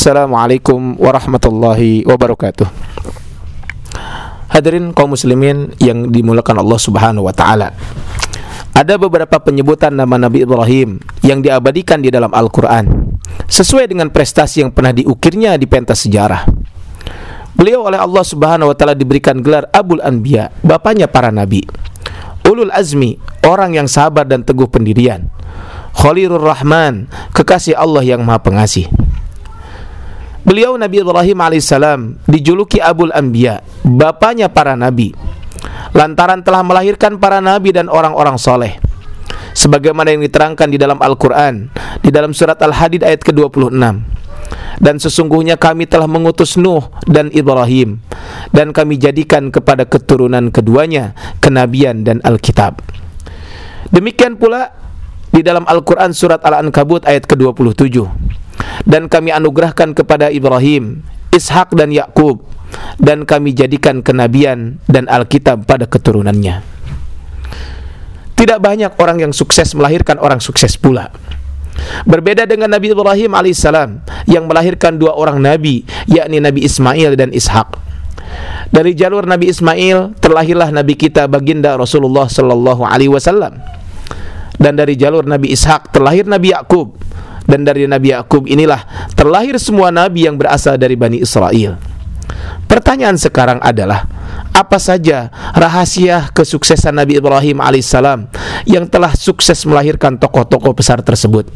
Assalamualaikum 0.00 0.96
warahmatullahi 0.96 2.08
wabarakatuh. 2.08 2.64
Hadirin 4.48 4.96
kaum 4.96 5.12
muslimin 5.12 5.76
yang 5.76 6.08
dimulakan 6.08 6.64
Allah 6.64 6.80
Subhanahu 6.80 7.28
wa 7.28 7.36
taala. 7.36 7.76
Ada 8.72 8.96
beberapa 8.96 9.36
penyebutan 9.36 9.92
nama 9.92 10.16
Nabi 10.16 10.48
Ibrahim 10.48 11.04
yang 11.20 11.44
diabadikan 11.44 12.00
di 12.00 12.08
dalam 12.08 12.32
Al-Qur'an 12.32 12.88
sesuai 13.44 13.92
dengan 13.92 14.08
prestasi 14.08 14.64
yang 14.64 14.72
pernah 14.72 14.96
diukirnya 14.96 15.60
di 15.60 15.68
pentas 15.68 16.08
sejarah. 16.08 16.48
Beliau 17.52 17.84
oleh 17.84 18.00
Allah 18.00 18.24
Subhanahu 18.24 18.72
wa 18.72 18.76
taala 18.80 18.96
diberikan 18.96 19.44
gelar 19.44 19.68
Abul 19.68 20.00
Anbiya, 20.00 20.48
bapaknya 20.64 21.12
para 21.12 21.28
nabi. 21.28 21.60
Ulul 22.48 22.72
Azmi, 22.72 23.20
orang 23.44 23.76
yang 23.76 23.84
sabar 23.84 24.24
dan 24.24 24.48
teguh 24.48 24.64
pendirian. 24.64 25.28
Khalilur 25.92 26.40
Rahman, 26.40 27.04
kekasih 27.36 27.76
Allah 27.76 28.00
yang 28.00 28.24
Maha 28.24 28.40
Pengasih. 28.40 29.09
Beliau 30.40 30.72
Nabi 30.80 31.04
Ibrahim 31.04 31.38
alaihissalam 31.44 32.00
dijuluki 32.24 32.80
Abul 32.80 33.12
Anbiya, 33.12 33.60
bapaknya 33.84 34.48
para 34.48 34.72
nabi. 34.72 35.12
Lantaran 35.92 36.40
telah 36.40 36.64
melahirkan 36.64 37.20
para 37.20 37.44
nabi 37.44 37.76
dan 37.76 37.92
orang-orang 37.92 38.40
soleh. 38.40 38.80
Sebagaimana 39.52 40.14
yang 40.14 40.24
diterangkan 40.24 40.70
di 40.72 40.78
dalam 40.80 40.96
Al-Quran, 41.02 41.68
di 42.00 42.08
dalam 42.08 42.32
surat 42.32 42.56
Al-Hadid 42.62 43.04
ayat 43.04 43.20
ke-26. 43.20 43.76
Dan 44.80 44.96
sesungguhnya 44.96 45.60
kami 45.60 45.84
telah 45.86 46.08
mengutus 46.10 46.58
Nuh 46.58 46.90
dan 47.06 47.30
Ibrahim 47.30 48.02
Dan 48.50 48.74
kami 48.74 48.98
jadikan 48.98 49.54
kepada 49.54 49.86
keturunan 49.86 50.50
keduanya 50.50 51.14
Kenabian 51.38 52.02
dan 52.02 52.18
Alkitab 52.26 52.82
Demikian 53.94 54.40
pula 54.40 54.74
di 55.30 55.46
dalam 55.46 55.62
Al-Quran 55.70 56.10
surat 56.10 56.42
Al-Ankabut 56.42 57.06
ayat 57.06 57.30
ke-27 57.30 58.10
dan 58.84 59.08
kami 59.10 59.32
anugerahkan 59.34 59.92
kepada 59.92 60.32
Ibrahim, 60.32 61.04
Ishak 61.34 61.74
dan 61.76 61.92
Yakub 61.92 62.42
dan 63.00 63.26
kami 63.26 63.52
jadikan 63.52 64.00
kenabian 64.00 64.78
dan 64.86 65.10
Alkitab 65.10 65.66
pada 65.66 65.86
keturunannya. 65.86 66.62
Tidak 68.38 68.56
banyak 68.56 68.96
orang 68.96 69.20
yang 69.20 69.32
sukses 69.36 69.76
melahirkan 69.76 70.16
orang 70.16 70.40
sukses 70.40 70.80
pula. 70.80 71.12
Berbeda 72.08 72.48
dengan 72.48 72.72
Nabi 72.72 72.92
Ibrahim 72.92 73.36
alaihissalam 73.36 74.00
yang 74.24 74.48
melahirkan 74.48 74.96
dua 74.96 75.12
orang 75.16 75.40
nabi, 75.40 75.84
yakni 76.08 76.40
Nabi 76.40 76.64
Ismail 76.64 77.16
dan 77.20 77.36
Ishak. 77.36 77.76
Dari 78.70 78.94
jalur 78.94 79.26
Nabi 79.26 79.50
Ismail 79.50 80.14
terlahirlah 80.22 80.70
Nabi 80.70 80.94
kita 80.94 81.26
baginda 81.26 81.74
Rasulullah 81.74 82.30
sallallahu 82.30 82.86
alaihi 82.86 83.10
wasallam. 83.12 83.60
Dan 84.60 84.76
dari 84.76 84.96
jalur 84.96 85.24
Nabi 85.24 85.52
Ishak 85.52 85.92
terlahir 85.92 86.28
Nabi 86.28 86.52
Yakub 86.52 86.96
dan 87.50 87.66
dari 87.66 87.90
Nabi 87.90 88.14
Yakub 88.14 88.46
inilah 88.46 89.10
terlahir 89.18 89.58
semua 89.58 89.90
nabi 89.90 90.30
yang 90.30 90.38
berasal 90.38 90.78
dari 90.78 90.94
Bani 90.94 91.18
Israel. 91.18 91.74
Pertanyaan 92.70 93.18
sekarang 93.18 93.58
adalah 93.58 94.06
apa 94.54 94.78
saja 94.78 95.26
rahasia 95.58 96.30
kesuksesan 96.30 96.94
Nabi 96.94 97.18
Ibrahim 97.18 97.58
alaihissalam 97.58 98.30
yang 98.70 98.86
telah 98.86 99.10
sukses 99.18 99.66
melahirkan 99.66 100.14
tokoh-tokoh 100.14 100.78
besar 100.78 101.02
tersebut? 101.02 101.50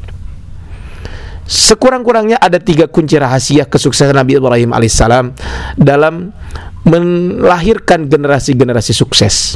Sekurang-kurangnya 1.47 2.43
ada 2.43 2.59
tiga 2.59 2.91
kunci 2.91 3.15
rahasia 3.15 3.63
kesuksesan 3.71 4.19
Nabi 4.19 4.35
Ibrahim 4.43 4.75
alaihissalam 4.75 5.39
dalam 5.79 6.35
melahirkan 6.83 8.11
generasi-generasi 8.11 8.91
sukses. 8.91 9.55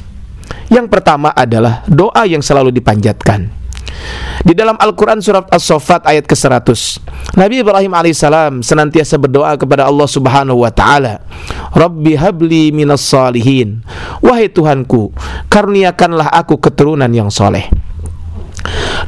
Yang 0.70 0.86
pertama 0.92 1.34
adalah 1.34 1.82
doa 1.90 2.22
yang 2.28 2.44
selalu 2.44 2.70
dipanjatkan. 2.70 3.50
Di 4.42 4.54
dalam 4.54 4.78
Al-Quran 4.78 5.20
surat 5.20 5.44
As-Sofat 5.50 6.08
ayat 6.08 6.24
ke-100 6.24 7.02
Nabi 7.36 7.60
Ibrahim 7.60 7.92
alaihissalam 7.92 8.64
senantiasa 8.64 9.20
berdoa 9.20 9.54
kepada 9.58 9.84
Allah 9.84 10.08
subhanahu 10.08 10.64
wa 10.64 10.72
ta'ala. 10.72 11.20
Rabbi 11.74 12.16
habli 12.16 12.72
minas 12.72 13.04
salihin. 13.04 13.84
Wahai 14.24 14.48
Tuhanku, 14.48 15.12
karuniakanlah 15.52 16.32
aku 16.32 16.56
keturunan 16.58 17.10
yang 17.12 17.28
soleh. 17.28 17.68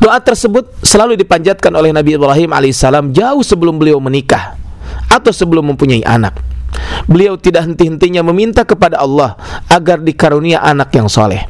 Doa 0.00 0.16
tersebut 0.20 0.80
selalu 0.80 1.18
dipanjatkan 1.20 1.72
oleh 1.74 1.92
Nabi 1.92 2.16
Ibrahim 2.16 2.54
alaihissalam 2.56 3.12
jauh 3.12 3.44
sebelum 3.44 3.76
beliau 3.76 4.00
menikah 4.00 4.56
Atau 5.10 5.34
sebelum 5.34 5.74
mempunyai 5.74 6.06
anak. 6.06 6.38
Beliau 7.10 7.34
tidak 7.34 7.66
henti-hentinya 7.66 8.22
meminta 8.22 8.62
kepada 8.62 9.02
Allah 9.02 9.34
agar 9.66 9.98
dikarunia 9.98 10.62
anak 10.62 10.94
yang 10.94 11.10
soleh. 11.10 11.42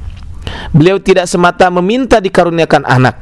Beliau 0.72 0.96
tidak 0.96 1.28
semata 1.28 1.68
meminta 1.68 2.18
dikaruniakan 2.24 2.88
anak, 2.88 3.20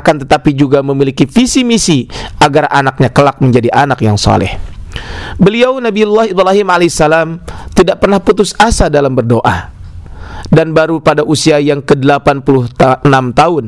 akan 0.00 0.24
tetapi 0.26 0.56
juga 0.56 0.80
memiliki 0.80 1.28
visi 1.28 1.62
misi 1.62 2.08
agar 2.40 2.72
anaknya 2.72 3.12
kelak 3.12 3.38
menjadi 3.38 3.68
anak 3.70 4.00
yang 4.00 4.16
soleh. 4.16 4.56
Beliau 5.38 5.78
Nabiullah 5.78 6.26
Ibrahim 6.26 6.66
alaihissalam 6.66 7.28
tidak 7.76 8.02
pernah 8.02 8.18
putus 8.18 8.56
asa 8.58 8.90
dalam 8.90 9.14
berdoa 9.14 9.70
dan 10.50 10.74
baru 10.74 10.98
pada 10.98 11.22
usia 11.22 11.62
yang 11.62 11.80
ke-86 11.80 13.06
tahun 13.38 13.64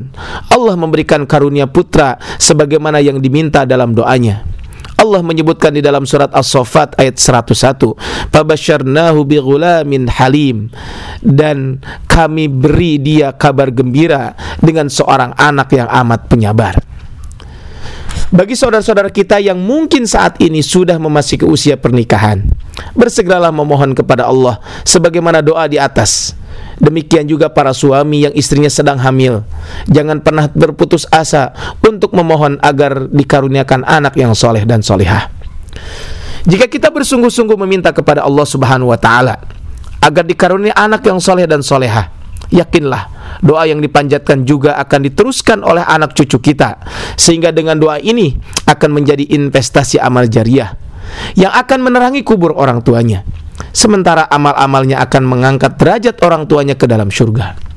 Allah 0.51 0.75
memberikan 0.75 1.23
karunia 1.25 1.71
putra 1.71 2.19
sebagaimana 2.43 2.99
yang 2.99 3.23
diminta 3.23 3.63
dalam 3.63 3.95
doanya. 3.95 4.52
Allah 5.03 5.19
menyebutkan 5.27 5.75
di 5.75 5.83
dalam 5.83 6.07
surat 6.07 6.31
As-Saffat 6.31 6.95
ayat 6.95 7.19
101, 7.19 7.99
"Fabasyarnahu 8.31 9.27
bighulamin 9.27 10.07
halim." 10.07 10.71
Dan 11.19 11.83
kami 12.07 12.47
beri 12.47 13.03
dia 13.03 13.35
kabar 13.35 13.75
gembira 13.75 14.39
dengan 14.63 14.87
seorang 14.87 15.35
anak 15.35 15.75
yang 15.75 15.91
amat 15.91 16.31
penyabar. 16.31 16.79
Bagi 18.33 18.57
saudara-saudara 18.57 19.13
kita 19.13 19.45
yang 19.45 19.61
mungkin 19.61 20.09
saat 20.09 20.41
ini 20.41 20.65
sudah 20.65 20.97
memasuki 20.97 21.45
usia 21.45 21.77
pernikahan, 21.77 22.49
bersegeralah 22.97 23.53
memohon 23.53 23.93
kepada 23.93 24.25
Allah 24.25 24.57
sebagaimana 24.89 25.45
doa 25.45 25.69
di 25.69 25.77
atas. 25.77 26.33
Demikian 26.83 27.31
juga 27.31 27.47
para 27.47 27.71
suami 27.71 28.27
yang 28.27 28.35
istrinya 28.35 28.67
sedang 28.67 28.99
hamil. 28.99 29.47
Jangan 29.87 30.19
pernah 30.19 30.51
berputus 30.51 31.07
asa 31.15 31.55
untuk 31.79 32.11
memohon 32.11 32.59
agar 32.59 33.07
dikaruniakan 33.07 33.87
anak 33.87 34.19
yang 34.19 34.35
soleh 34.35 34.67
dan 34.67 34.83
solehah. 34.83 35.31
Jika 36.43 36.67
kita 36.67 36.91
bersungguh-sungguh 36.91 37.55
meminta 37.55 37.95
kepada 37.95 38.27
Allah 38.27 38.43
Subhanahu 38.43 38.91
wa 38.91 38.99
taala 38.99 39.39
agar 40.03 40.27
dikaruniai 40.27 40.75
anak 40.75 41.07
yang 41.07 41.23
soleh 41.23 41.47
dan 41.47 41.63
solehah, 41.63 42.11
yakinlah 42.51 43.07
doa 43.39 43.63
yang 43.71 43.79
dipanjatkan 43.79 44.43
juga 44.43 44.75
akan 44.83 45.07
diteruskan 45.07 45.63
oleh 45.63 45.87
anak 45.87 46.19
cucu 46.19 46.43
kita 46.43 46.83
sehingga 47.15 47.55
dengan 47.55 47.79
doa 47.79 48.03
ini 48.03 48.35
akan 48.67 48.91
menjadi 48.91 49.23
investasi 49.31 50.03
amal 50.03 50.27
jariah 50.27 50.75
yang 51.39 51.55
akan 51.55 51.79
menerangi 51.79 52.27
kubur 52.27 52.59
orang 52.59 52.83
tuanya 52.83 53.23
sementara 53.75 54.27
amal-amalnya 54.29 55.01
akan 55.05 55.23
mengangkat 55.27 55.77
derajat 55.77 56.17
orang 56.25 56.49
tuanya 56.49 56.77
ke 56.77 56.89
dalam 56.89 57.13
surga 57.13 57.73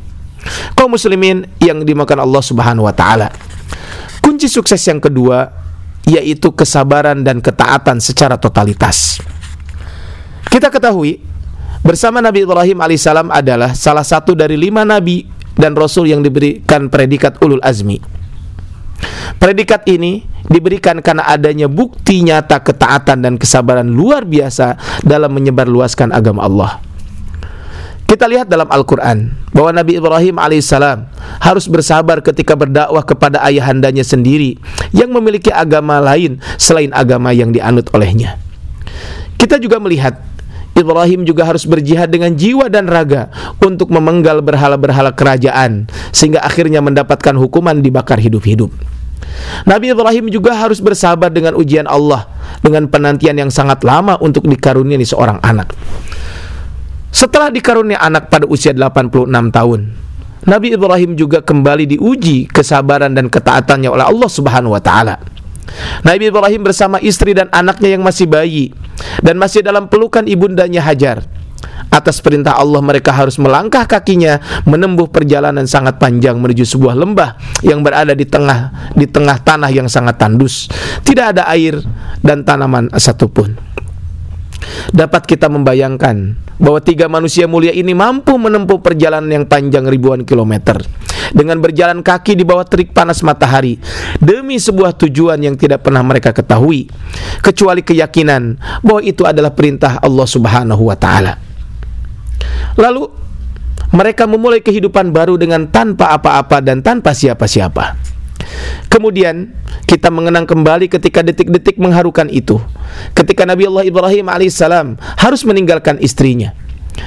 kaum 0.78 0.94
muslimin 0.94 1.50
yang 1.58 1.82
dimakan 1.82 2.22
Allah 2.24 2.44
Subhanahu 2.44 2.86
wa 2.86 2.94
taala. 2.94 3.34
Kunci 4.22 4.50
sukses 4.50 4.82
yang 4.86 5.02
kedua 5.02 5.50
yaitu 6.06 6.54
kesabaran 6.54 7.26
dan 7.26 7.42
ketaatan 7.42 7.98
secara 7.98 8.38
totalitas. 8.38 9.18
Kita 10.46 10.70
ketahui 10.70 11.18
bersama 11.82 12.22
Nabi 12.22 12.46
Ibrahim 12.46 12.78
alaihissalam 12.78 13.34
adalah 13.34 13.74
salah 13.74 14.06
satu 14.06 14.38
dari 14.38 14.54
lima 14.54 14.86
nabi 14.86 15.26
dan 15.58 15.74
rasul 15.74 16.06
yang 16.06 16.22
diberikan 16.22 16.94
predikat 16.94 17.42
ulul 17.42 17.62
azmi. 17.66 18.15
Predikat 19.42 19.86
ini 19.90 20.26
diberikan 20.48 21.02
karena 21.02 21.26
adanya 21.28 21.66
bukti 21.66 22.22
nyata 22.22 22.62
ketaatan 22.62 23.26
dan 23.26 23.34
kesabaran 23.36 23.90
luar 23.90 24.24
biasa 24.24 24.78
dalam 25.02 25.34
menyebarluaskan 25.34 26.14
agama 26.14 26.46
Allah. 26.46 26.72
Kita 28.06 28.30
lihat 28.30 28.46
dalam 28.46 28.70
Al-Quran 28.70 29.34
bahwa 29.50 29.82
Nabi 29.82 29.98
Ibrahim 29.98 30.38
alaihissalam 30.38 31.10
harus 31.42 31.66
bersabar 31.66 32.22
ketika 32.22 32.54
berdakwah 32.54 33.02
kepada 33.02 33.42
ayahandanya 33.42 34.06
sendiri 34.06 34.62
yang 34.94 35.10
memiliki 35.10 35.50
agama 35.50 35.98
lain 35.98 36.38
selain 36.62 36.94
agama 36.94 37.34
yang 37.34 37.50
dianut 37.50 37.90
olehnya. 37.98 38.38
Kita 39.42 39.58
juga 39.58 39.82
melihat 39.82 40.22
Ibrahim 40.76 41.24
juga 41.24 41.48
harus 41.48 41.64
berjihad 41.64 42.12
dengan 42.12 42.36
jiwa 42.36 42.68
dan 42.68 42.92
raga 42.92 43.32
untuk 43.64 43.88
memenggal 43.96 44.44
berhala-berhala 44.44 45.16
kerajaan 45.16 45.88
sehingga 46.12 46.44
akhirnya 46.44 46.84
mendapatkan 46.84 47.32
hukuman 47.40 47.80
dibakar 47.80 48.20
hidup-hidup. 48.20 48.76
Nabi 49.64 49.96
Ibrahim 49.96 50.28
juga 50.28 50.52
harus 50.52 50.84
bersabar 50.84 51.32
dengan 51.32 51.56
ujian 51.56 51.88
Allah 51.88 52.28
dengan 52.60 52.92
penantian 52.92 53.40
yang 53.40 53.52
sangat 53.52 53.88
lama 53.88 54.20
untuk 54.20 54.46
dikaruniai 54.52 55.08
seorang 55.08 55.40
anak. 55.40 55.72
Setelah 57.16 57.48
dikaruniai 57.48 57.96
anak 57.96 58.28
pada 58.28 58.44
usia 58.44 58.76
86 58.76 59.32
tahun, 59.56 59.80
Nabi 60.46 60.76
Ibrahim 60.76 61.16
juga 61.16 61.40
kembali 61.40 61.96
diuji 61.96 62.52
kesabaran 62.52 63.16
dan 63.16 63.32
ketaatannya 63.32 63.90
oleh 63.90 64.06
Allah 64.06 64.30
Subhanahu 64.30 64.76
wa 64.76 64.84
taala. 64.84 65.18
Nabi 66.06 66.30
Ibrahim 66.30 66.62
bersama 66.66 66.98
istri 67.02 67.34
dan 67.34 67.50
anaknya 67.50 67.98
yang 67.98 68.04
masih 68.06 68.30
bayi 68.30 68.72
dan 69.22 69.40
masih 69.40 69.66
dalam 69.66 69.90
pelukan 69.90 70.26
ibundanya 70.26 70.84
Hajar. 70.86 71.26
Atas 71.90 72.20
perintah 72.20 72.58
Allah 72.60 72.82
mereka 72.84 73.14
harus 73.14 73.40
melangkah 73.40 73.88
kakinya 73.88 74.42
menempuh 74.68 75.08
perjalanan 75.08 75.64
sangat 75.64 75.96
panjang 75.96 76.36
menuju 76.38 76.68
sebuah 76.68 76.98
lembah 76.98 77.40
yang 77.64 77.86
berada 77.86 78.12
di 78.12 78.28
tengah 78.28 78.92
di 78.94 79.08
tengah 79.08 79.40
tanah 79.40 79.72
yang 79.72 79.88
sangat 79.88 80.20
tandus. 80.20 80.68
Tidak 81.06 81.36
ada 81.36 81.48
air 81.52 81.80
dan 82.20 82.44
tanaman 82.44 82.92
satupun. 83.00 83.56
Dapat 84.92 85.24
kita 85.30 85.48
membayangkan 85.48 86.36
bahwa 86.58 86.80
tiga 86.82 87.06
manusia 87.12 87.46
mulia 87.46 87.72
ini 87.76 87.92
mampu 87.92 88.34
menempuh 88.36 88.80
perjalanan 88.80 89.28
yang 89.28 89.46
panjang 89.46 89.86
ribuan 89.86 90.24
kilometer 90.24 90.80
dengan 91.32 91.58
berjalan 91.64 92.04
kaki 92.04 92.38
di 92.38 92.44
bawah 92.44 92.68
terik 92.68 92.92
panas 92.92 93.24
matahari 93.26 93.80
demi 94.20 94.60
sebuah 94.60 94.94
tujuan 95.00 95.40
yang 95.42 95.56
tidak 95.56 95.82
pernah 95.82 96.04
mereka 96.04 96.36
ketahui 96.36 96.92
kecuali 97.42 97.82
keyakinan 97.82 98.60
bahwa 98.84 99.02
itu 99.02 99.24
adalah 99.24 99.54
perintah 99.56 99.98
Allah 100.04 100.28
Subhanahu 100.28 100.84
wa 100.92 100.98
taala. 101.00 101.40
Lalu 102.76 103.08
mereka 103.96 104.28
memulai 104.28 104.60
kehidupan 104.60 105.16
baru 105.16 105.40
dengan 105.40 105.72
tanpa 105.72 106.12
apa-apa 106.12 106.60
dan 106.60 106.84
tanpa 106.84 107.16
siapa-siapa. 107.16 107.96
Kemudian 108.92 109.56
kita 109.86 110.10
mengenang 110.10 110.44
kembali 110.50 110.90
ketika 110.92 111.22
detik-detik 111.22 111.78
mengharukan 111.80 112.28
itu. 112.28 112.60
Ketika 113.16 113.48
Nabi 113.48 113.68
Allah 113.70 113.86
Ibrahim 113.88 114.26
alaihissalam 114.28 115.00
harus 115.20 115.42
meninggalkan 115.48 116.02
istrinya. 116.02 116.54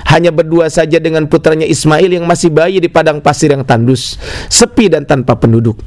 Hanya 0.08 0.32
berdua 0.32 0.68
saja 0.68 1.00
dengan 1.00 1.28
putranya 1.28 1.64
Ismail 1.64 2.20
yang 2.20 2.24
masih 2.28 2.52
bayi 2.52 2.80
di 2.80 2.88
padang 2.88 3.20
pasir 3.20 3.52
yang 3.52 3.64
tandus, 3.64 4.20
sepi 4.48 4.92
dan 4.92 5.08
tanpa 5.08 5.36
penduduk. 5.36 5.80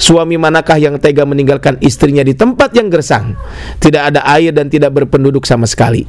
Suami 0.00 0.40
manakah 0.40 0.78
yang 0.80 0.96
tega 0.96 1.26
meninggalkan 1.28 1.76
istrinya 1.84 2.24
di 2.24 2.32
tempat 2.32 2.72
yang 2.72 2.88
gersang, 2.88 3.36
tidak 3.82 4.14
ada 4.14 4.24
air 4.24 4.54
dan 4.54 4.72
tidak 4.72 4.94
berpenduduk 4.94 5.44
sama 5.44 5.68
sekali? 5.68 6.06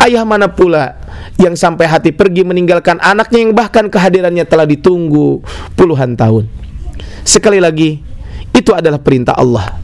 Ayah 0.00 0.24
mana 0.24 0.48
pula 0.48 0.96
yang 1.36 1.58
sampai 1.58 1.90
hati 1.90 2.14
pergi 2.14 2.46
meninggalkan 2.46 3.02
anaknya 3.02 3.40
yang 3.44 3.52
bahkan 3.52 3.90
kehadirannya 3.90 4.46
telah 4.46 4.64
ditunggu 4.64 5.42
puluhan 5.74 6.16
tahun? 6.16 6.48
Sekali 7.26 7.58
lagi, 7.60 8.00
itu 8.54 8.70
adalah 8.72 9.02
perintah 9.02 9.34
Allah. 9.36 9.80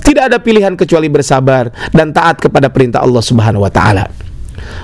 Tidak 0.00 0.32
ada 0.32 0.38
pilihan 0.40 0.72
kecuali 0.78 1.10
bersabar 1.10 1.68
dan 1.92 2.14
taat 2.14 2.40
kepada 2.40 2.72
perintah 2.72 3.02
Allah 3.04 3.20
Subhanahu 3.20 3.66
wa 3.66 3.72
taala 3.72 4.08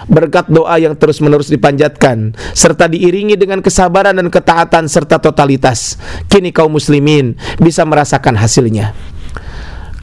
berkat 0.09 0.49
doa 0.49 0.77
yang 0.81 0.97
terus-menerus 0.97 1.53
dipanjatkan 1.53 2.33
serta 2.55 2.89
diiringi 2.89 3.37
dengan 3.37 3.61
kesabaran 3.61 4.17
dan 4.17 4.29
ketaatan 4.29 4.87
serta 4.87 5.21
totalitas 5.21 6.01
kini 6.31 6.51
kaum 6.55 6.75
muslimin 6.75 7.37
bisa 7.59 7.85
merasakan 7.85 8.37
hasilnya. 8.39 8.95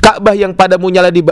Ka'bah 0.05 0.37
yang 0.37 0.53
pada 0.53 0.77
mulanya 0.77 1.09
di 1.09 1.25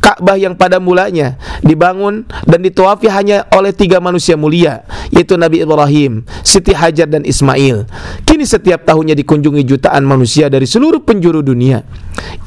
Ka'bah 0.00 0.40
yang 0.40 0.56
pada 0.56 0.80
mulanya 0.80 1.36
dibangun 1.60 2.24
dan 2.48 2.64
ditawafi 2.64 3.06
hanya 3.12 3.44
oleh 3.52 3.70
tiga 3.76 4.00
manusia 4.00 4.34
mulia 4.34 4.82
yaitu 5.12 5.36
Nabi 5.36 5.60
Ibrahim, 5.60 6.24
Siti 6.40 6.72
Hajar 6.72 7.10
dan 7.10 7.26
Ismail. 7.26 7.84
Kini 8.24 8.48
setiap 8.48 8.88
tahunnya 8.88 9.12
dikunjungi 9.20 9.62
jutaan 9.66 10.08
manusia 10.08 10.48
dari 10.48 10.64
seluruh 10.64 11.02
penjuru 11.04 11.44
dunia. 11.44 11.84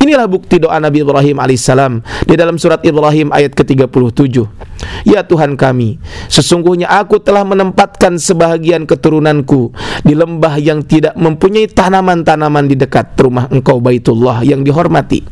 Inilah 0.02 0.28
bukti 0.28 0.60
doa 0.60 0.80
Nabi 0.82 1.06
Ibrahim 1.06 1.38
alaihissalam 1.40 2.04
di 2.28 2.34
dalam 2.36 2.58
surat 2.60 2.82
Ibrahim 2.84 3.32
ayat 3.32 3.56
ke-37. 3.56 4.36
Ya 5.08 5.24
Tuhan 5.24 5.56
kami, 5.60 6.00
sesungguhnya 6.28 6.88
aku 6.88 7.20
telah 7.20 7.44
menempatkan 7.44 8.20
sebahagian 8.20 8.88
keturunanku 8.88 9.72
di 10.04 10.16
lembah 10.16 10.60
yang 10.60 10.84
tidak 10.84 11.16
mempunyai 11.16 11.68
tanaman-tanaman 11.72 12.68
di 12.68 12.76
dekat 12.80 13.16
rumah 13.20 13.48
Engkau 13.52 13.80
Baitullah 13.84 14.44
yang 14.44 14.64
dihormati. 14.64 15.24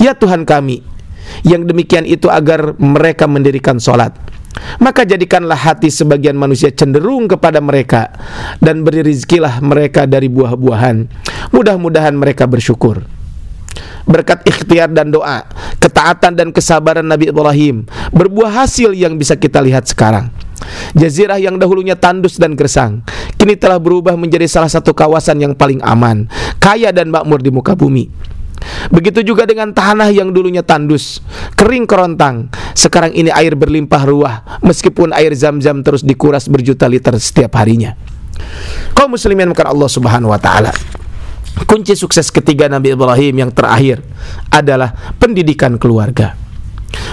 Ya 0.00 0.16
Tuhan 0.16 0.44
kami, 0.48 0.84
yang 1.40 1.64
demikian 1.64 2.04
itu 2.04 2.28
agar 2.28 2.76
mereka 2.76 3.24
mendirikan 3.24 3.80
sholat. 3.80 4.12
Maka 4.78 5.08
jadikanlah 5.08 5.56
hati 5.56 5.88
sebagian 5.88 6.36
manusia 6.36 6.68
cenderung 6.68 7.24
kepada 7.24 7.58
mereka 7.64 8.12
dan 8.60 8.84
beri 8.84 9.00
rizkilah 9.00 9.64
mereka 9.64 10.04
dari 10.04 10.28
buah-buahan. 10.28 11.08
Mudah-mudahan 11.56 12.12
mereka 12.12 12.44
bersyukur. 12.44 13.00
Berkat 14.02 14.44
ikhtiar 14.44 14.90
dan 14.90 15.14
doa, 15.14 15.46
ketaatan 15.78 16.34
dan 16.34 16.48
kesabaran 16.50 17.06
Nabi 17.06 17.30
Ibrahim 17.30 17.86
berbuah 18.10 18.66
hasil 18.66 18.92
yang 18.92 19.16
bisa 19.16 19.38
kita 19.38 19.62
lihat 19.62 19.88
sekarang. 19.88 20.28
Jazirah 20.94 21.42
yang 21.42 21.58
dahulunya 21.58 21.98
tandus 21.98 22.38
dan 22.38 22.54
gersang 22.54 23.02
kini 23.42 23.58
telah 23.58 23.82
berubah 23.82 24.14
menjadi 24.14 24.46
salah 24.46 24.70
satu 24.70 24.94
kawasan 24.94 25.42
yang 25.42 25.54
paling 25.58 25.82
aman, 25.82 26.30
kaya 26.62 26.94
dan 26.94 27.10
makmur 27.10 27.42
di 27.42 27.50
muka 27.50 27.74
bumi. 27.74 28.06
Begitu 28.90 29.22
juga 29.22 29.46
dengan 29.46 29.70
tanah 29.70 30.10
yang 30.10 30.34
dulunya 30.34 30.64
tandus, 30.64 31.22
kering 31.54 31.86
kerontang. 31.86 32.50
Sekarang 32.74 33.14
ini 33.14 33.30
air 33.30 33.54
berlimpah 33.54 34.02
ruah, 34.08 34.36
meskipun 34.64 35.14
air 35.14 35.30
zam-zam 35.38 35.84
terus 35.86 36.02
dikuras 36.02 36.50
berjuta 36.50 36.90
liter 36.90 37.14
setiap 37.20 37.54
harinya. 37.60 37.94
Kau 38.96 39.06
muslimin 39.06 39.52
bukan 39.54 39.66
Allah 39.70 39.88
Subhanahu 39.88 40.34
wa 40.34 40.40
taala. 40.40 40.74
Kunci 41.68 41.94
sukses 41.94 42.32
ketiga 42.32 42.66
Nabi 42.66 42.96
Ibrahim 42.96 43.46
yang 43.46 43.50
terakhir 43.52 44.02
adalah 44.48 45.14
pendidikan 45.20 45.76
keluarga. 45.76 46.41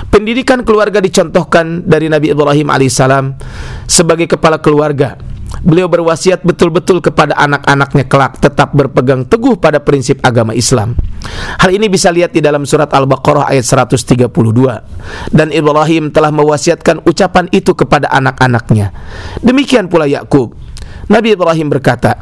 Pendidikan 0.10 0.66
keluarga 0.66 1.00
dicontohkan 1.00 1.86
dari 1.86 2.10
Nabi 2.10 2.34
Ibrahim 2.34 2.68
alaihissalam 2.74 3.38
sebagai 3.86 4.26
kepala 4.26 4.60
keluarga 4.60 5.18
Beliau 5.60 5.92
berwasiat 5.92 6.46
betul-betul 6.46 7.04
kepada 7.04 7.36
anak-anaknya 7.36 8.08
kelak 8.08 8.40
tetap 8.40 8.72
berpegang 8.72 9.28
teguh 9.28 9.60
pada 9.60 9.84
prinsip 9.84 10.24
agama 10.24 10.56
Islam. 10.56 10.96
Hal 11.60 11.74
ini 11.76 11.92
bisa 11.92 12.14
lihat 12.14 12.31
di 12.31 12.40
dalam 12.40 12.64
surat 12.64 12.88
Al-Baqarah 12.88 13.52
ayat 13.52 13.68
132. 13.68 14.30
Dan 15.36 15.52
Ibrahim 15.52 16.16
telah 16.16 16.31
mewasiatkan 16.31 17.04
ucapan 17.04 17.52
itu 17.52 17.76
kepada 17.76 18.08
anak-anaknya. 18.08 18.96
Demikian 19.44 19.92
pula 19.92 20.08
Yakub. 20.08 20.56
Nabi 21.12 21.36
Ibrahim 21.36 21.68
berkata, 21.68 22.16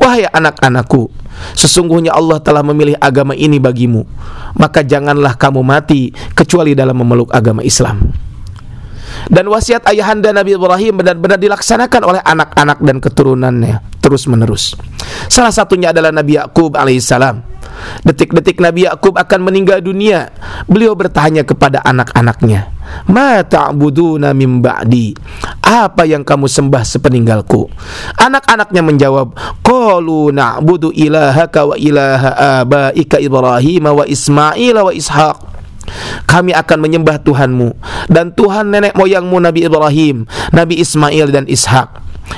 "Wahai 0.00 0.26
anak-anakku, 0.26 1.19
sesungguhnya 1.56 2.14
Allah 2.14 2.40
telah 2.40 2.64
memilih 2.64 2.96
agama 3.00 3.36
ini 3.36 3.56
bagimu, 3.56 4.06
maka 4.56 4.84
janganlah 4.84 5.36
kamu 5.36 5.60
mati 5.60 6.10
kecuali 6.32 6.72
dalam 6.76 6.96
memeluk 6.98 7.30
agama 7.32 7.60
Islam." 7.60 8.30
dan 9.28 9.44
wasiat 9.50 9.84
ayahanda 9.90 10.30
Nabi 10.30 10.54
Ibrahim 10.54 11.02
benar-benar 11.02 11.36
dilaksanakan 11.36 12.02
oleh 12.06 12.22
anak-anak 12.22 12.78
dan 12.80 12.96
keturunannya 13.02 13.74
terus 14.00 14.24
menerus. 14.30 14.78
Salah 15.28 15.52
satunya 15.52 15.92
adalah 15.92 16.14
Nabi 16.14 16.38
Yakub 16.38 16.72
alaihissalam. 16.78 17.49
Detik-detik 18.06 18.60
Nabi 18.60 18.88
Yakub 18.88 19.16
akan 19.16 19.40
meninggal 19.44 19.84
dunia, 19.84 20.32
beliau 20.64 20.96
bertanya 20.96 21.44
kepada 21.44 21.84
anak-anaknya, 21.84 22.72
"Ma 23.08 23.44
ta'buduna 23.44 24.32
min 24.32 24.64
ba'di?" 24.64 25.12
Apa 25.60 26.08
yang 26.08 26.26
kamu 26.26 26.50
sembah 26.50 26.82
sepeninggalku? 26.82 27.70
Anak-anaknya 28.18 28.82
menjawab, 28.82 29.36
"Qalu 29.62 30.34
na'budu 30.34 30.90
ilahaka 30.90 31.70
wa 31.70 31.76
ilaha 31.78 32.30
abaika 32.64 33.22
Ibrahim 33.22 33.84
wa 33.86 34.04
Ismail 34.04 34.76
wa 34.76 34.92
Ishaq." 34.92 35.50
kami 36.28 36.54
akan 36.54 36.78
menyembah 36.78 37.18
Tuhanmu 37.18 37.74
dan 38.06 38.30
Tuhan 38.30 38.70
nenek 38.70 38.94
moyangmu 38.94 39.42
Nabi 39.42 39.66
Ibrahim, 39.66 40.22
Nabi 40.54 40.78
Ismail 40.78 41.34
dan 41.34 41.50
Ishak. 41.50 41.90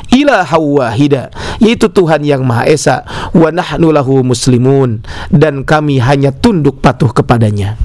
Ilaha 0.09 0.57
wahida 0.57 1.29
yaitu 1.59 1.91
Tuhan 1.91 2.23
yang 2.23 2.47
Maha 2.47 2.65
Esa 2.69 3.05
wa 3.35 3.49
nahnu 3.51 3.93
lahu 3.93 4.23
muslimun 4.25 5.03
dan 5.29 5.67
kami 5.67 5.99
hanya 5.99 6.31
tunduk 6.33 6.81
patuh 6.81 7.11
kepadanya. 7.11 7.77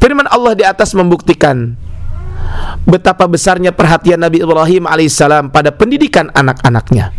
Firman 0.00 0.26
Allah 0.32 0.56
di 0.56 0.64
atas 0.64 0.96
membuktikan 0.96 1.76
betapa 2.88 3.28
besarnya 3.28 3.70
perhatian 3.70 4.20
Nabi 4.20 4.40
Ibrahim 4.40 4.88
alaihissalam 4.88 5.52
pada 5.52 5.70
pendidikan 5.70 6.32
anak-anaknya. 6.32 7.12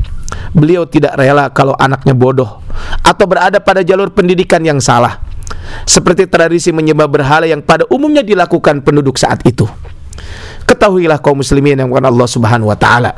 Beliau 0.52 0.84
tidak 0.88 1.16
rela 1.16 1.48
kalau 1.54 1.78
anaknya 1.78 2.12
bodoh 2.12 2.60
atau 3.06 3.26
berada 3.28 3.62
pada 3.64 3.86
jalur 3.86 4.12
pendidikan 4.12 4.64
yang 4.64 4.84
salah 4.84 5.24
seperti 5.86 6.28
tradisi 6.28 6.72
menyembah 6.76 7.08
berhala 7.08 7.46
yang 7.48 7.64
pada 7.64 7.88
umumnya 7.88 8.24
dilakukan 8.24 8.84
penduduk 8.84 9.16
saat 9.20 9.44
itu. 9.48 9.68
Ketahuilah 10.72 11.20
kaum 11.20 11.44
muslimin 11.44 11.76
yang 11.84 11.92
bukan 11.92 12.08
Allah 12.08 12.28
Subhanahu 12.32 12.72
wa 12.72 12.80
taala 12.80 13.12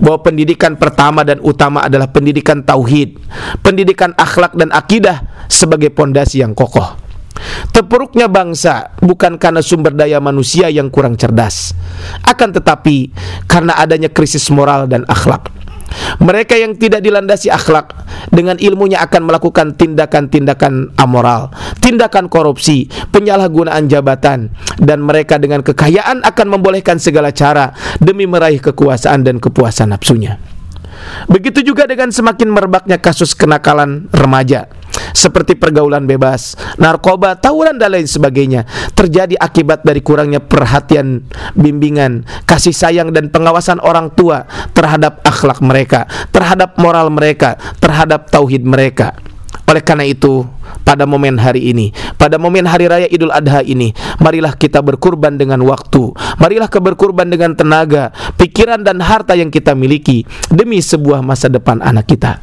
bahwa 0.00 0.24
pendidikan 0.24 0.80
pertama 0.80 1.28
dan 1.28 1.44
utama 1.44 1.84
adalah 1.84 2.08
pendidikan 2.08 2.64
tauhid, 2.64 3.20
pendidikan 3.60 4.16
akhlak 4.16 4.56
dan 4.56 4.72
akidah 4.72 5.20
sebagai 5.44 5.92
pondasi 5.92 6.40
yang 6.40 6.56
kokoh. 6.56 6.96
Terpuruknya 7.68 8.32
bangsa 8.32 8.96
bukan 9.04 9.36
karena 9.36 9.60
sumber 9.60 9.92
daya 9.92 10.24
manusia 10.24 10.72
yang 10.72 10.88
kurang 10.88 11.20
cerdas, 11.20 11.76
akan 12.24 12.56
tetapi 12.56 13.12
karena 13.44 13.76
adanya 13.76 14.08
krisis 14.08 14.48
moral 14.48 14.88
dan 14.88 15.04
akhlak. 15.04 15.52
Mereka 16.18 16.56
yang 16.58 16.76
tidak 16.76 17.04
dilandasi 17.04 17.52
akhlak 17.52 17.92
dengan 18.32 18.56
ilmunya 18.58 19.00
akan 19.04 19.28
melakukan 19.28 19.76
tindakan-tindakan 19.76 20.96
amoral, 20.98 21.52
tindakan 21.78 22.26
korupsi, 22.26 22.88
penyalahgunaan 23.12 23.86
jabatan 23.86 24.50
dan 24.80 24.98
mereka 25.02 25.38
dengan 25.40 25.62
kekayaan 25.62 26.24
akan 26.24 26.46
membolehkan 26.46 26.98
segala 27.00 27.30
cara 27.32 27.72
demi 28.02 28.24
meraih 28.24 28.60
kekuasaan 28.60 29.22
dan 29.24 29.38
kepuasan 29.38 29.94
nafsunya. 29.94 30.38
Begitu 31.28 31.62
juga 31.62 31.84
dengan 31.84 32.10
semakin 32.10 32.48
merebaknya 32.50 32.98
kasus 32.98 33.36
kenakalan 33.36 34.08
remaja 34.10 34.66
seperti 35.12 35.58
pergaulan 35.58 36.04
bebas, 36.04 36.56
narkoba, 36.80 37.36
tawuran 37.36 37.76
dan 37.76 37.96
lain 37.96 38.08
sebagainya 38.08 38.64
terjadi 38.96 39.36
akibat 39.38 39.82
dari 39.84 40.00
kurangnya 40.00 40.40
perhatian, 40.40 41.26
bimbingan, 41.56 42.24
kasih 42.48 42.72
sayang 42.72 43.12
dan 43.12 43.28
pengawasan 43.32 43.80
orang 43.82 44.12
tua 44.14 44.48
terhadap 44.72 45.22
akhlak 45.24 45.60
mereka, 45.60 46.08
terhadap 46.32 46.76
moral 46.80 47.12
mereka, 47.12 47.58
terhadap 47.80 48.28
tauhid 48.30 48.64
mereka. 48.64 49.14
Oleh 49.66 49.82
karena 49.82 50.06
itu, 50.06 50.46
pada 50.86 51.10
momen 51.10 51.42
hari 51.42 51.74
ini, 51.74 51.90
pada 52.14 52.38
momen 52.38 52.62
hari 52.70 52.86
raya 52.86 53.10
Idul 53.10 53.34
Adha 53.34 53.66
ini, 53.66 53.90
marilah 54.22 54.54
kita 54.54 54.78
berkurban 54.78 55.34
dengan 55.34 55.58
waktu, 55.66 56.14
marilah 56.38 56.70
kita 56.70 56.78
berkurban 56.78 57.26
dengan 57.26 57.58
tenaga, 57.58 58.14
pikiran 58.38 58.86
dan 58.86 59.02
harta 59.02 59.34
yang 59.34 59.50
kita 59.50 59.74
miliki 59.74 60.22
demi 60.54 60.78
sebuah 60.78 61.18
masa 61.18 61.50
depan 61.50 61.82
anak 61.82 62.06
kita. 62.06 62.38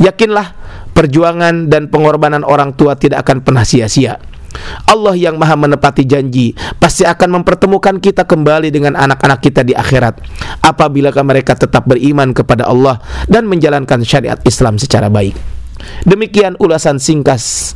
Yakinlah 0.00 0.63
perjuangan 0.94 1.66
dan 1.66 1.90
pengorbanan 1.90 2.46
orang 2.46 2.72
tua 2.78 2.94
tidak 2.94 3.26
akan 3.26 3.42
pernah 3.42 3.66
sia-sia. 3.66 4.16
Allah 4.86 5.18
yang 5.18 5.34
maha 5.34 5.58
menepati 5.58 6.06
janji 6.06 6.54
pasti 6.78 7.02
akan 7.02 7.42
mempertemukan 7.42 7.98
kita 7.98 8.22
kembali 8.22 8.70
dengan 8.70 8.94
anak-anak 8.94 9.42
kita 9.42 9.66
di 9.66 9.74
akhirat 9.74 10.22
apabila 10.62 11.10
mereka 11.26 11.58
tetap 11.58 11.82
beriman 11.90 12.30
kepada 12.30 12.70
Allah 12.70 13.02
dan 13.26 13.50
menjalankan 13.50 14.06
syariat 14.06 14.38
Islam 14.46 14.78
secara 14.78 15.10
baik. 15.10 15.34
Demikian 16.06 16.54
ulasan 16.62 17.02
singkas 17.02 17.74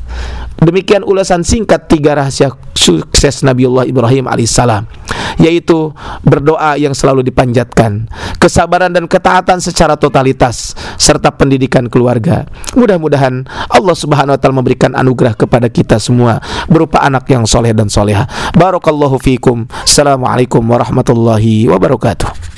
Demikian 0.58 1.06
ulasan 1.06 1.46
singkat 1.46 1.86
tiga 1.86 2.18
rahasia 2.18 2.50
sukses 2.74 3.46
Nabiullah 3.46 3.86
Ibrahim 3.86 4.26
alaihissalam 4.26 4.90
yaitu 5.38 5.94
berdoa 6.26 6.74
yang 6.76 6.92
selalu 6.92 7.26
dipanjatkan, 7.26 8.10
kesabaran 8.42 8.90
dan 8.92 9.06
ketaatan 9.06 9.62
secara 9.62 9.94
totalitas 9.94 10.74
serta 10.98 11.32
pendidikan 11.34 11.86
keluarga. 11.86 12.46
Mudah-mudahan 12.74 13.46
Allah 13.70 13.96
Subhanahu 13.96 14.34
wa 14.34 14.40
taala 14.40 14.58
memberikan 14.58 14.92
anugerah 14.98 15.38
kepada 15.38 15.70
kita 15.70 15.96
semua 16.02 16.42
berupa 16.66 17.00
anak 17.02 17.26
yang 17.30 17.46
soleh 17.46 17.72
dan 17.72 17.86
soleha. 17.88 18.26
Barakallahu 18.58 19.16
fiikum. 19.22 19.70
Assalamualaikum 19.86 20.60
warahmatullahi 20.62 21.70
wabarakatuh. 21.70 22.57